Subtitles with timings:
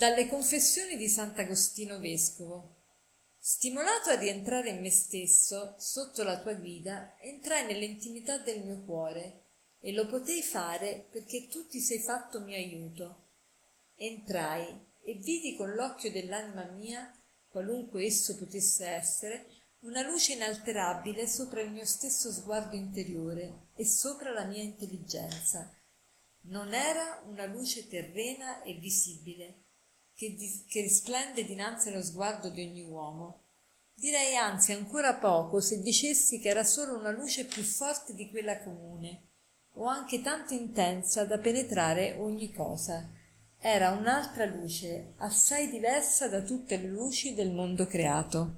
[0.00, 2.84] Dalle confessioni di Sant'Agostino Vescovo.
[3.36, 9.46] Stimolato a rientrare in me stesso, sotto la tua guida, entrai nell'intimità del mio cuore
[9.80, 13.30] e lo potei fare perché tu ti sei fatto mio aiuto.
[13.96, 14.68] Entrai
[15.02, 17.12] e vidi con l'occhio dell'anima mia,
[17.48, 19.46] qualunque esso potesse essere,
[19.80, 25.76] una luce inalterabile sopra il mio stesso sguardo interiore e sopra la mia intelligenza.
[26.42, 29.64] Non era una luce terrena e visibile,
[30.18, 33.42] che, di, che risplende dinanzi allo sguardo di ogni uomo.
[33.94, 38.60] Direi anzi ancora poco se dicessi che era solo una luce più forte di quella
[38.60, 39.28] comune,
[39.74, 43.08] o anche tanto intensa da penetrare ogni cosa.
[43.60, 48.56] Era un'altra luce, assai diversa da tutte le luci del mondo creato.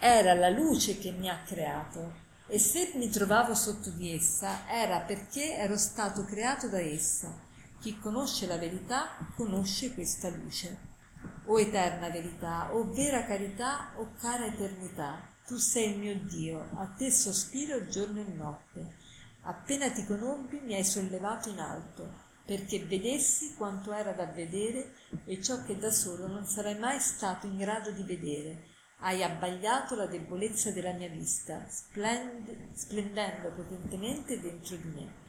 [0.00, 2.14] Era la luce che mi ha creato,
[2.48, 7.48] e se mi trovavo sotto di essa era perché ero stato creato da essa
[7.80, 10.88] chi conosce la verità conosce questa luce.
[11.46, 16.86] O eterna verità, o vera carità, o cara eternità, tu sei il mio Dio, a
[16.86, 18.96] te sospiro giorno e notte.
[19.42, 24.92] Appena ti conobbi mi hai sollevato in alto, perché vedessi quanto era da vedere
[25.24, 28.66] e ciò che da solo non sarai mai stato in grado di vedere.
[28.98, 35.28] Hai abbagliato la debolezza della mia vista, splend- splendendo potentemente dentro di me.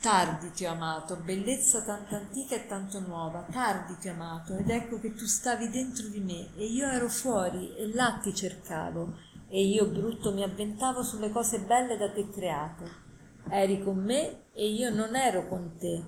[0.00, 4.68] Tardi ti ho amato, bellezza tanto antica e tanto nuova, tardi ti ho amato, ed
[4.68, 9.16] ecco che tu stavi dentro di me, e io ero fuori, e là ti cercavo,
[9.48, 13.02] e io brutto mi avventavo sulle cose belle da te create.
[13.48, 16.02] Eri con me e io non ero con te.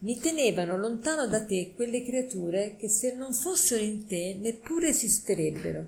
[0.00, 5.84] Mi tenevano lontano da te quelle creature che se non fossero in te neppure esisterebbero.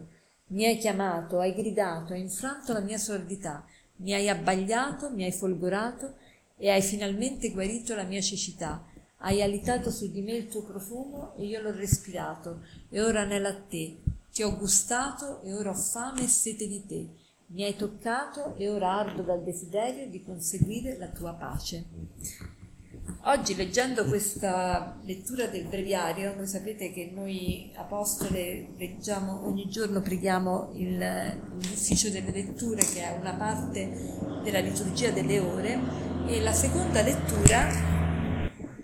[0.48, 3.64] Mi hai chiamato, hai gridato, hai infranto la mia sordità,
[3.96, 6.16] mi hai abbagliato, mi hai folgorato,
[6.60, 8.84] e hai finalmente guarito la mia cecità.
[9.22, 13.48] Hai alitato su di me il tuo profumo e io l'ho respirato e ora anelo
[13.48, 13.96] a te.
[14.30, 17.08] Ti ho gustato e ora ho fame e sete di te.
[17.46, 21.84] Mi hai toccato e ora ardo dal desiderio di conseguire la tua pace.
[23.24, 30.72] Oggi leggendo questa lettura del breviario, voi sapete che noi apostole leggiamo ogni giorno, preghiamo
[30.74, 30.98] il,
[31.54, 37.68] l'ufficio delle letture che è una parte della liturgia delle ore e la seconda lettura,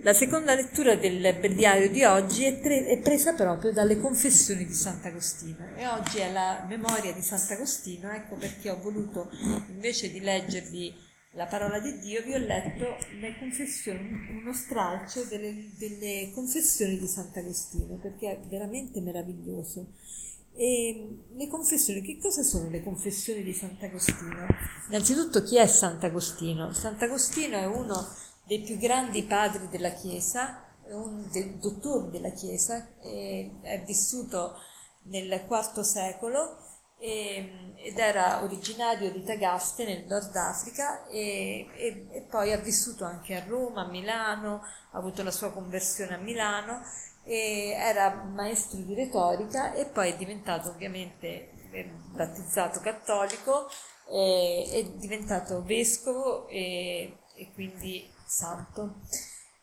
[0.00, 4.72] la seconda lettura del breviario di oggi è, tre, è, presa proprio dalle confessioni di
[4.72, 9.30] Sant'Agostino e oggi è la memoria di Sant'Agostino, ecco perché ho voluto
[9.68, 10.92] invece di leggervi
[11.34, 12.96] la parola di Dio vi ho letto
[14.32, 19.92] uno stralcio delle, delle confessioni di Sant'Agostino perché è veramente meraviglioso.
[20.58, 24.46] E le confessioni, che cosa sono le confessioni di Sant'Agostino?
[24.88, 26.72] Innanzitutto chi è Sant'Agostino?
[26.72, 28.08] Sant'Agostino è uno
[28.46, 34.54] dei più grandi padri della Chiesa, un dei dottori della Chiesa, è vissuto
[35.08, 36.56] nel IV secolo
[36.98, 43.34] ed era originario di Tagaste nel Nord Africa e, e, e poi ha vissuto anche
[43.34, 44.62] a Roma, a Milano,
[44.92, 46.80] ha avuto la sua conversione a Milano
[47.26, 53.68] era maestro di retorica e poi è diventato ovviamente eh, battezzato cattolico,
[54.08, 59.00] e, è diventato vescovo e, e quindi santo.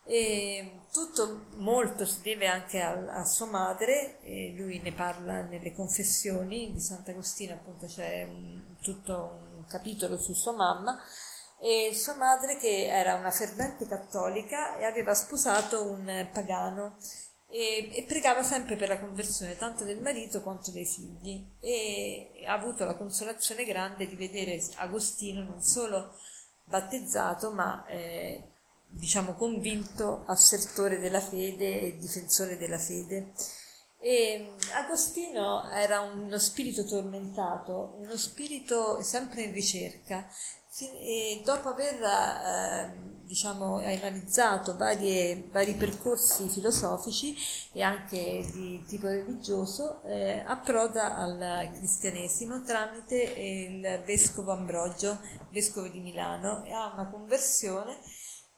[0.06, 4.18] E tutto molto si deve anche a, a sua madre,
[4.54, 10.52] lui ne parla nelle confessioni di Sant'Agostino, appunto c'è un, tutto un capitolo su sua
[10.52, 11.00] mamma,
[11.58, 16.96] e sua madre che era una fervente cattolica e aveva sposato un pagano
[17.54, 22.52] e, e, pregava sempre per la conversione tanto del marito quanto dei figli e ha
[22.52, 26.16] avuto la consolazione grande di vedere Agostino non solo
[26.64, 28.42] battezzato ma eh,
[28.88, 33.32] diciamo convinto assertore della fede e difensore della fede.
[34.06, 40.28] E Agostino era uno spirito tormentato, uno spirito sempre in ricerca
[41.00, 47.34] e dopo aver eh, diciamo, analizzato varie, vari percorsi filosofici
[47.72, 55.18] e anche di tipo religioso, eh, approda al cristianesimo tramite il vescovo Ambrogio,
[55.48, 57.96] vescovo di Milano, e ha una conversione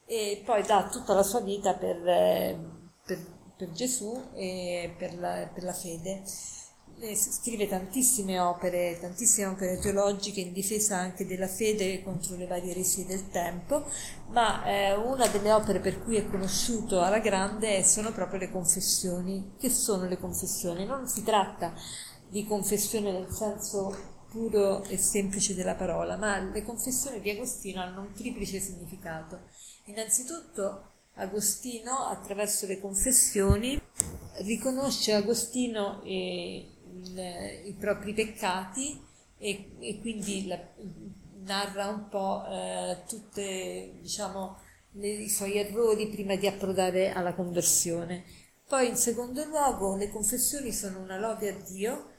[0.05, 2.59] e poi dà tutta la sua vita per, eh,
[3.05, 6.23] per, per Gesù e per la, per la fede
[7.15, 13.05] scrive tantissime opere, tantissime opere teologiche in difesa anche della fede contro le varie eresie
[13.05, 13.85] del tempo,
[14.29, 19.53] ma eh, una delle opere per cui è conosciuto alla grande sono proprio le confessioni.
[19.59, 20.85] Che sono le confessioni?
[20.85, 21.73] Non si tratta
[22.29, 28.01] di confessione nel senso puro e semplice della parola, ma le confessioni di Agostino hanno
[28.01, 29.41] un triplice significato.
[29.85, 33.79] Innanzitutto Agostino, attraverso le confessioni,
[34.39, 36.71] riconosce Agostino eh,
[37.03, 38.99] il, i propri peccati
[39.37, 40.59] e, e quindi la,
[41.47, 44.57] narra un po' eh, tutti diciamo,
[44.99, 48.25] i suoi errori prima di approdare alla conversione.
[48.67, 52.11] Poi in secondo luogo le confessioni sono una lode a Dio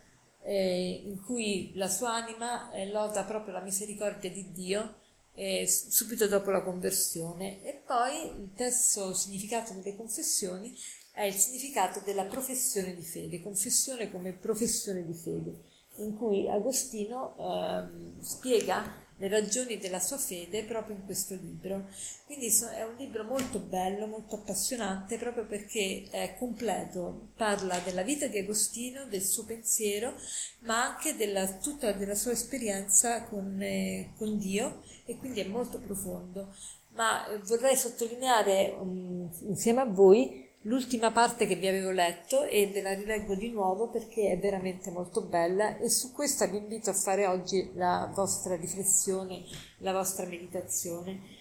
[0.43, 5.01] eh, in cui la sua anima eh, loda proprio la misericordia di Dio
[5.39, 7.63] eh, subito dopo la conversione.
[7.63, 10.77] E poi il terzo significato delle confessioni
[11.13, 15.63] è il significato della professione di fede, confessione come professione di fede,
[15.97, 21.89] in cui Agostino ehm, spiega le ragioni della sua fede proprio in questo libro.
[22.25, 28.27] Quindi è un libro molto bello, molto appassionante, proprio perché è completo, parla della vita
[28.27, 30.15] di Agostino, del suo pensiero,
[30.61, 35.79] ma anche della, tutta della sua esperienza con, eh, con Dio e quindi è molto
[35.79, 36.55] profondo.
[36.95, 42.67] Ma eh, vorrei sottolineare um, insieme a voi l'ultima parte che vi avevo letto e
[42.69, 46.91] ve la rileggo di nuovo perché è veramente molto bella e su questa vi invito
[46.91, 49.45] a fare oggi la vostra riflessione,
[49.79, 51.37] la vostra meditazione.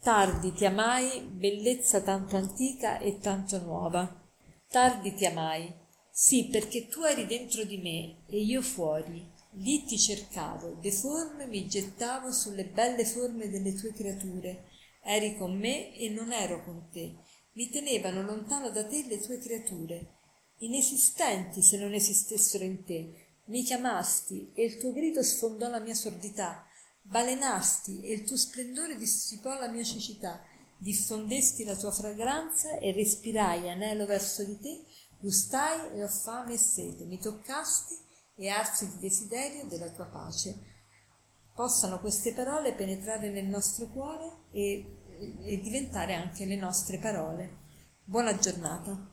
[0.00, 4.20] Tardi ti amai, bellezza tanto antica e tanto nuova.
[4.68, 5.72] Tardi ti amai,
[6.10, 9.30] sì, perché tu eri dentro di me e io fuori.
[9.56, 14.64] Lì ti cercavo, deforme mi gettavo sulle belle forme delle tue creature.
[15.04, 17.16] Eri con me e non ero con te
[17.54, 20.20] mi tenevano lontano da te le tue creature,
[20.58, 23.26] inesistenti se non esistessero in te.
[23.46, 26.64] Mi chiamasti e il tuo grido sfondò la mia sordità,
[27.02, 30.42] balenasti e il tuo splendore dissipò la mia cecità,
[30.78, 34.84] diffondesti la tua fragranza e respirai anelo verso di te,
[35.18, 37.94] gustai e ho fame e sete, mi toccasti
[38.36, 40.70] e arsi di desiderio della tua pace.
[41.54, 45.01] Possano queste parole penetrare nel nostro cuore e e
[45.60, 47.58] diventare anche le nostre parole.
[48.04, 49.11] Buona giornata.